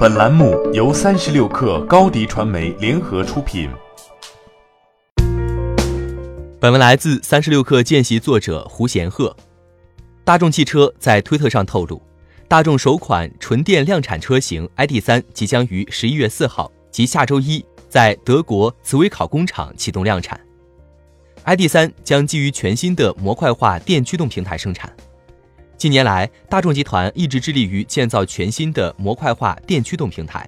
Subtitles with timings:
[0.00, 3.68] 本栏目由三十六氪高低传媒联合出品。
[6.58, 9.36] 本文来自三十六氪见习作者胡贤鹤。
[10.24, 12.00] 大众汽车在推特上透露，
[12.48, 20.40] 大众首款纯电量产车型 ID.3 即将于十一月四号即下周一在德国茨威考工厂启动量产。
[21.44, 24.90] ID.3 将基于全新的模块化电驱动平台生产。
[25.80, 30.46] 近年来，大众集团一直致力于建造全新的模块化电驱动平台。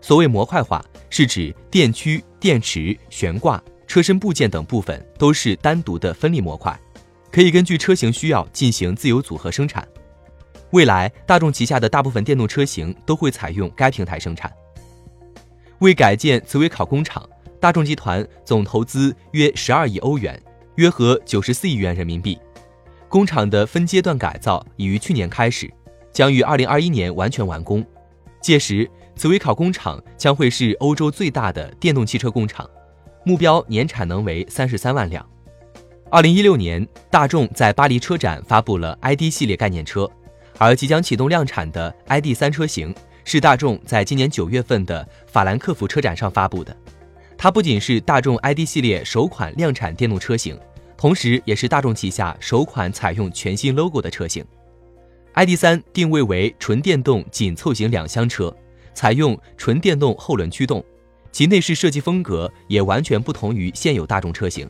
[0.00, 6.76] 所谓模块化，是指电驱、电池、悬挂、车身部件等部分都是单独的分立模块，
[7.30, 9.86] 可以根据车型需要进行自由组合生产。
[10.72, 14.52] 未来，大众旗下的大部分电动车型都会采用该平台生产。
[15.78, 17.24] 为改建茨威考工厂，
[17.60, 20.42] 大众集团总投资约十二亿欧元，
[20.74, 22.36] 约合九十四亿元人民币。
[23.08, 25.72] 工厂的分阶段改造已于去年开始，
[26.12, 27.84] 将于二零二一年完全完工。
[28.42, 32.68] 届时，茨威考工厂将会是欧洲最大的电动汽车工厂，
[33.24, 35.26] 目标年产能为三十三万辆。
[36.10, 40.08] 二零一六年，大众在巴黎车展发布了 ID 系列概念车，
[40.58, 42.94] 而即将启动量产的 ID 三车型
[43.24, 46.76] 是大众在今年九月份的法兰克福车展上发布的。
[47.38, 50.58] 它不仅是大众 ID 系列首款量产电动车型。
[50.98, 54.44] 同时，也是大众旗下首款采用全新 logo 的车型。
[55.34, 58.52] ID.3 定位为纯电动紧凑型两厢车，
[58.92, 60.84] 采用纯电动后轮驱动，
[61.30, 64.68] 其内饰设计风格也完全不同于现有大众车型。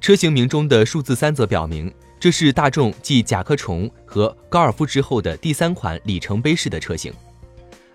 [0.00, 7.12] 车型名中的数字三则表明，这是大众继甲壳虫和高尔夫之后的第三款里程碑式的车型。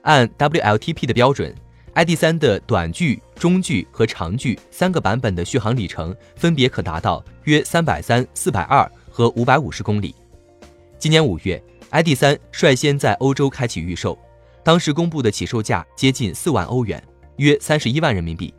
[0.02, 1.56] 按 WLTP 的标准。
[2.00, 10.16] ID.3 的短距、中距和长距三个版本的续航里程分别可达到约三百三、四百二和五百五十公里。
[10.98, 14.18] 今年五月，ID.3 率先在欧洲开启预售，
[14.64, 17.04] 当时公布的起售价接近四万欧元，
[17.36, 18.54] 约三十一万人民币。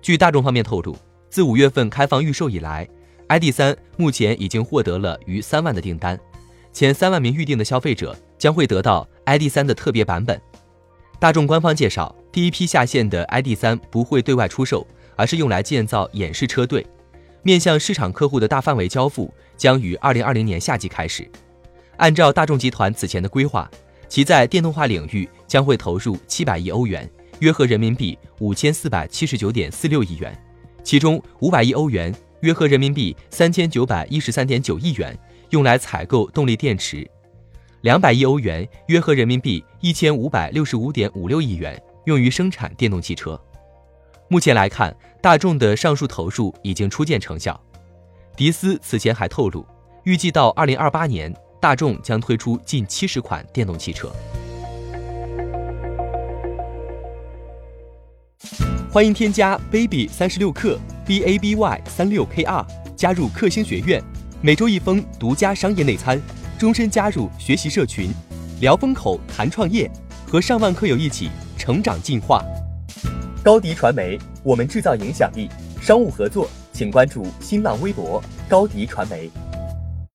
[0.00, 0.96] 据大众方面透露，
[1.28, 2.88] 自五月份开放预售以来
[3.26, 6.16] ，ID.3 目前已经获得了逾三万的订单，
[6.72, 10.40] 前三万名预定的消费者将会得到 ID.3 的特别版本。
[11.18, 14.86] 大众官方介绍，第一批下线的 ID.3 不会对外出售，
[15.16, 16.86] 而是用来建造演示车队，
[17.42, 21.28] 面向市场客户的大范围交付将于二零二零年夏季开始。
[21.96, 23.68] 按照大众集团此前的规划，
[24.08, 27.10] 其在电动化领域将会投入七百亿欧元，
[27.40, 30.36] 约合人民币五千四百七十九点四六亿元，
[30.84, 35.18] 其中五百亿欧元，约合人民币三千九百一十三点九亿元，
[35.50, 37.08] 用来采购动力电池。
[37.82, 43.40] 两百亿欧元，约合人民币一千五百六十五点五六亿元，用于生产电动汽车。
[44.26, 47.58] 目前来看，大众的上述投入已经初见成效。
[48.36, 49.64] 迪斯此前还透露，
[50.02, 54.10] 预计到二零二八年，大众将推出近七十款电动汽车。
[58.90, 60.76] 欢迎添加 baby 三十六克
[61.06, 62.66] b a b y 三六 k r
[62.96, 64.02] 加入克星学院，
[64.42, 66.20] 每周一封独家商业内参。
[66.58, 68.10] 终身加入学习社群，
[68.60, 69.88] 聊风口谈创业，
[70.26, 72.42] 和上万课友一起成长进化。
[73.44, 75.46] 高迪传媒，我们制造影响力。
[75.82, 79.30] 商务合作，请关注新浪微博高迪传媒。